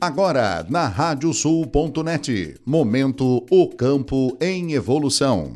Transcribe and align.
Agora, 0.00 0.64
na 0.68 0.86
radiosul.net, 0.86 2.54
momento 2.64 3.44
O 3.50 3.68
Campo 3.68 4.36
em 4.40 4.74
Evolução. 4.74 5.52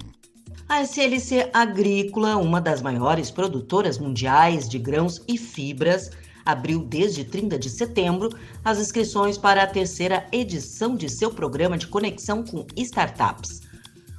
A 0.69 0.83
SLC 0.83 1.49
Agrícola, 1.55 2.37
uma 2.37 2.61
das 2.61 2.83
maiores 2.83 3.31
produtoras 3.31 3.99
mundiais 3.99 4.69
de 4.69 4.81
grãos 4.81 5.23
e 5.29 5.39
fibras, 5.39 6.11
abriu 6.45 6.81
desde 6.81 7.25
30 7.25 7.57
de 7.57 7.71
setembro 7.71 8.31
as 8.65 8.81
inscrições 8.81 9.39
para 9.39 9.63
a 9.63 9.67
terceira 9.67 10.27
edição 10.33 10.97
de 10.97 11.09
seu 11.09 11.31
programa 11.31 11.79
de 11.79 11.87
conexão 11.87 12.43
com 12.43 12.67
startups. 12.77 13.61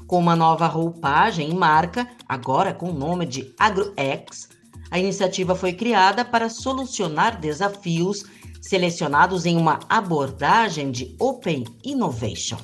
Com 0.07 0.19
uma 0.19 0.37
nova 0.37 0.67
roupagem 0.67 1.49
e 1.49 1.53
marca, 1.53 2.07
agora 2.29 2.73
com 2.73 2.91
o 2.91 2.97
nome 2.97 3.25
de 3.25 3.53
AgroX, 3.59 4.47
a 4.89 4.97
iniciativa 4.97 5.53
foi 5.53 5.73
criada 5.73 6.23
para 6.23 6.47
solucionar 6.47 7.41
desafios 7.41 8.23
selecionados 8.63 9.45
em 9.45 9.57
uma 9.57 9.81
abordagem 9.89 10.89
de 10.89 11.13
Open 11.19 11.65
Innovation. 11.83 12.57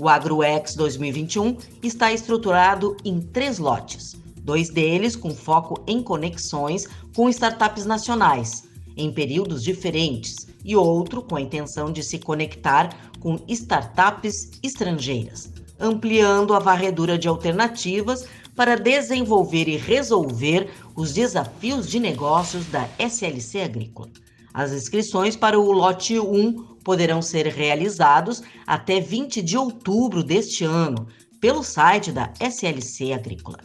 O 0.00 0.08
AgroX 0.08 0.76
2021 0.76 1.58
está 1.82 2.12
estruturado 2.12 2.96
em 3.04 3.20
três 3.20 3.58
lotes, 3.58 4.14
dois 4.42 4.70
deles 4.70 5.16
com 5.16 5.34
foco 5.34 5.82
em 5.88 6.00
conexões 6.00 6.86
com 7.16 7.28
startups 7.28 7.84
nacionais, 7.84 8.62
em 8.96 9.12
períodos 9.12 9.64
diferentes, 9.64 10.46
e 10.64 10.76
outro 10.76 11.20
com 11.20 11.34
a 11.34 11.40
intenção 11.40 11.92
de 11.92 12.02
se 12.04 12.20
conectar 12.20 12.96
com 13.18 13.40
startups 13.48 14.52
estrangeiras, 14.62 15.52
ampliando 15.80 16.54
a 16.54 16.60
varredura 16.60 17.18
de 17.18 17.26
alternativas 17.26 18.24
para 18.54 18.76
desenvolver 18.76 19.68
e 19.68 19.76
resolver 19.76 20.70
os 20.94 21.12
desafios 21.12 21.88
de 21.88 21.98
negócios 21.98 22.66
da 22.66 22.88
SLC 23.00 23.62
Agrícola. 23.62 24.10
As 24.54 24.70
inscrições 24.70 25.34
para 25.34 25.58
o 25.58 25.72
lote 25.72 26.16
1 26.16 26.76
poderão 26.84 27.20
ser 27.20 27.48
realizados 27.48 28.40
até 28.64 29.00
20 29.00 29.42
de 29.42 29.58
outubro 29.58 30.22
deste 30.22 30.64
ano 30.64 31.08
pelo 31.40 31.64
site 31.64 32.12
da 32.12 32.32
SLC 32.38 33.12
Agrícola. 33.12 33.58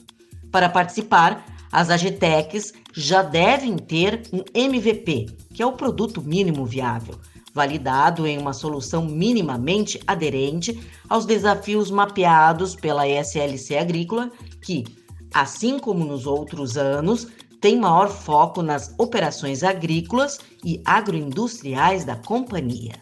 Para 0.52 0.68
participar, 0.68 1.46
as 1.72 1.92
Agitecs 1.92 2.74
já 2.92 3.22
devem 3.22 3.78
ter 3.78 4.24
um 4.34 4.44
MVP, 4.52 5.28
que 5.54 5.62
é 5.62 5.66
o 5.66 5.74
produto 5.74 6.24
mínimo 6.24 6.66
viável, 6.66 7.20
validado 7.54 8.26
em 8.26 8.40
uma 8.40 8.54
solução 8.54 9.06
minimamente 9.06 10.00
aderente 10.08 10.80
aos 11.08 11.24
desafios 11.24 11.92
mapeados 11.92 12.76
pela 12.76 13.08
SLC 13.08 13.78
Agrícola, 13.78 14.32
que, 14.60 14.84
assim 15.32 15.78
como 15.78 16.04
nos 16.04 16.26
outros 16.26 16.78
anos, 16.78 17.28
tem 17.62 17.78
maior 17.78 18.10
foco 18.10 18.62
nas 18.62 18.94
operações 18.98 19.64
agrícolas 19.64 20.40
e 20.64 20.82
agroindustriais 20.86 22.06
da 22.06 22.16
companhia. 22.16 22.96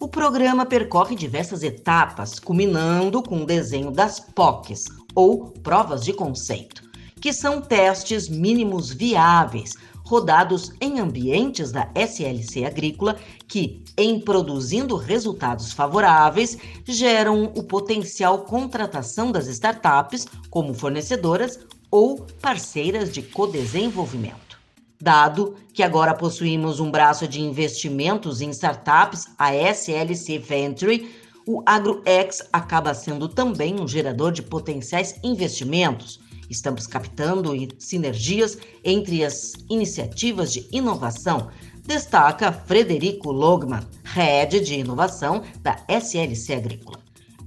O 0.00 0.06
programa 0.06 0.64
percorre 0.64 1.16
diversas 1.16 1.64
etapas, 1.64 2.38
culminando 2.38 3.20
com 3.22 3.42
o 3.42 3.46
desenho 3.46 3.90
das 3.90 4.20
POCs, 4.20 4.84
ou 5.14 5.48
provas 5.62 6.04
de 6.04 6.12
conceito, 6.12 6.84
que 7.20 7.32
são 7.32 7.60
testes 7.60 8.28
mínimos 8.28 8.92
viáveis, 8.92 9.74
rodados 10.08 10.72
em 10.80 10.98
ambientes 11.00 11.70
da 11.70 11.90
SLC 11.94 12.64
Agrícola, 12.64 13.16
que, 13.46 13.84
em 13.94 14.18
produzindo 14.18 14.96
resultados 14.96 15.70
favoráveis, 15.70 16.56
geram 16.86 17.52
o 17.54 17.62
potencial 17.62 18.38
contratação 18.38 19.30
das 19.30 19.46
startups 19.48 20.26
como 20.48 20.72
fornecedoras 20.72 21.60
ou 21.90 22.26
parceiras 22.40 23.12
de 23.12 23.20
codesenvolvimento. 23.20 24.58
Dado 24.98 25.56
que 25.74 25.82
agora 25.82 26.14
possuímos 26.14 26.80
um 26.80 26.90
braço 26.90 27.28
de 27.28 27.42
investimentos 27.42 28.40
em 28.40 28.48
startups, 28.48 29.26
a 29.38 29.54
SLC 29.54 30.38
Venture, 30.38 31.14
o 31.46 31.62
AgroX 31.66 32.48
acaba 32.50 32.94
sendo 32.94 33.28
também 33.28 33.78
um 33.78 33.86
gerador 33.86 34.32
de 34.32 34.42
potenciais 34.42 35.20
investimentos. 35.22 36.18
Estamos 36.48 36.86
captando 36.86 37.52
sinergias 37.78 38.58
entre 38.84 39.24
as 39.24 39.52
iniciativas 39.68 40.52
de 40.52 40.66
inovação, 40.72 41.50
destaca 41.84 42.52
Frederico 42.52 43.30
Logman, 43.30 43.80
Head 44.04 44.60
de 44.60 44.74
Inovação 44.74 45.42
da 45.62 45.78
SLC 45.88 46.54
Agrícola. 46.54 46.98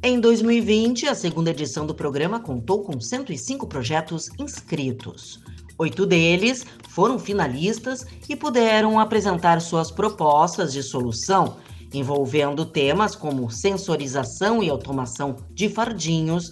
Em 0.03 0.19
2020, 0.19 1.07
a 1.07 1.13
segunda 1.13 1.51
edição 1.51 1.85
do 1.85 1.94
programa 1.94 2.39
contou 2.39 2.84
com 2.84 3.00
105 3.00 3.67
projetos 3.67 4.29
inscritos. 4.39 5.39
Oito 5.78 6.06
deles 6.06 6.66
foram 6.89 7.19
finalistas 7.19 8.06
e 8.28 8.35
puderam 8.35 9.00
apresentar 9.00 9.62
suas 9.62 9.91
propostas 9.91 10.73
de 10.73 10.81
solução, 10.81 11.57
envolvendo 11.94 12.66
temas 12.66 13.16
como 13.16 13.50
sensorização 13.51 14.63
e 14.63 14.69
automação 14.69 15.35
de 15.51 15.69
fardinhos, 15.69 16.51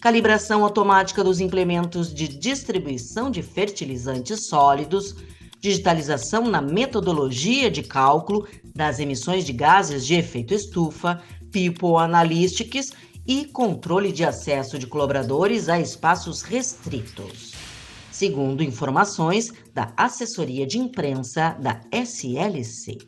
calibração 0.00 0.64
automática 0.64 1.22
dos 1.22 1.40
implementos 1.40 2.12
de 2.12 2.26
distribuição 2.26 3.30
de 3.30 3.42
fertilizantes 3.42 4.46
sólidos, 4.46 5.14
digitalização 5.60 6.48
na 6.48 6.62
metodologia 6.62 7.70
de 7.70 7.82
cálculo 7.82 8.48
das 8.74 8.98
emissões 8.98 9.44
de 9.44 9.52
gases 9.52 10.06
de 10.06 10.14
efeito 10.14 10.54
estufa, 10.54 11.22
People 11.52 11.96
Analytics 11.98 12.92
e 13.26 13.44
controle 13.44 14.10
de 14.10 14.24
acesso 14.24 14.78
de 14.78 14.86
colaboradores 14.86 15.68
a 15.68 15.78
espaços 15.78 16.40
restritos. 16.42 17.52
Segundo 18.10 18.62
informações 18.62 19.52
da 19.74 19.92
assessoria 19.96 20.66
de 20.66 20.78
imprensa 20.78 21.56
da 21.60 21.80
SLC. 21.92 22.98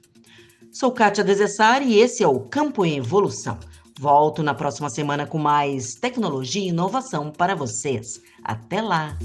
Sou 0.71 0.93
Kátia 0.93 1.25
Desessari 1.25 1.87
e 1.87 1.99
esse 2.01 2.23
é 2.23 2.29
o 2.29 2.41
Campo 2.41 2.85
em 2.85 2.99
Evolução. 2.99 3.59
Volto 4.03 4.43
na 4.43 4.53
próxima 4.53 4.91
semana 4.91 5.29
com 5.29 5.39
mais 5.39 5.95
tecnologia 5.95 6.61
e 6.61 6.71
inovação 6.71 7.31
para 7.31 7.55
vocês. 7.55 8.21
Até 8.43 8.83
lá! 8.83 9.17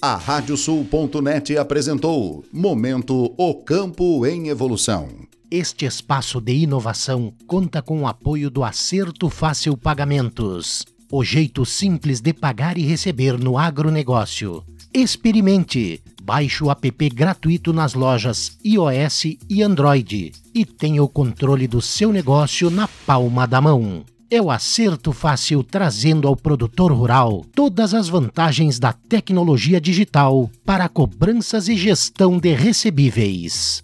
A 0.00 0.14
Radiosul.net 0.14 1.58
apresentou 1.58 2.44
Momento 2.52 3.34
O 3.36 3.54
Campo 3.56 4.24
em 4.24 4.46
Evolução. 4.46 5.08
Este 5.50 5.86
espaço 5.86 6.40
de 6.40 6.52
inovação 6.52 7.34
conta 7.48 7.82
com 7.82 8.02
o 8.02 8.06
apoio 8.06 8.48
do 8.48 8.62
Acerto 8.62 9.28
Fácil 9.28 9.76
Pagamentos, 9.76 10.84
o 11.10 11.24
jeito 11.24 11.66
simples 11.66 12.20
de 12.20 12.32
pagar 12.32 12.78
e 12.78 12.82
receber 12.82 13.36
no 13.40 13.58
agronegócio. 13.58 14.62
Experimente! 14.94 16.00
Baixe 16.26 16.64
o 16.64 16.70
app 16.70 17.10
gratuito 17.10 17.70
nas 17.70 17.92
lojas 17.92 18.56
iOS 18.64 19.36
e 19.46 19.62
Android 19.62 20.32
e 20.54 20.64
tenha 20.64 21.02
o 21.02 21.08
controle 21.08 21.68
do 21.68 21.82
seu 21.82 22.10
negócio 22.10 22.70
na 22.70 22.88
palma 22.88 23.46
da 23.46 23.60
mão. 23.60 24.02
É 24.30 24.40
o 24.40 24.50
acerto 24.50 25.12
fácil 25.12 25.62
trazendo 25.62 26.26
ao 26.26 26.34
produtor 26.34 26.90
rural 26.92 27.44
todas 27.54 27.92
as 27.92 28.08
vantagens 28.08 28.78
da 28.78 28.90
tecnologia 28.90 29.78
digital 29.78 30.50
para 30.64 30.88
cobranças 30.88 31.68
e 31.68 31.76
gestão 31.76 32.38
de 32.38 32.54
recebíveis. 32.54 33.83